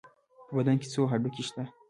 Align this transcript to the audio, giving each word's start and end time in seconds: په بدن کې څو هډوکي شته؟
په 0.47 0.51
بدن 0.57 0.75
کې 0.81 0.87
څو 0.93 1.01
هډوکي 1.11 1.43
شته؟ 1.47 1.63